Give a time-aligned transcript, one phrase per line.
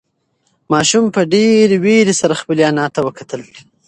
[0.71, 3.41] ماشوم په ډېرې وېرې سره خپلې انا ته وکتل.